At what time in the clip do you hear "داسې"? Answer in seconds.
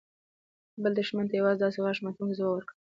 1.63-1.77